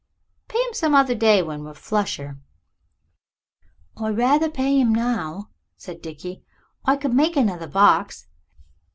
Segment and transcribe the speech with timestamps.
[0.47, 2.39] "Pay 'im some other day when we're flusher."
[3.95, 6.43] "I'd rather pay 'im now," said Dickie.
[6.83, 8.25] "I could make another box.